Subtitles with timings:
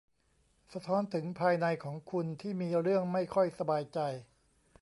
[0.73, 3.99] สะท้อนถึงภายในของคุณที่มีเรื่องไม่ค่อยสบายใจ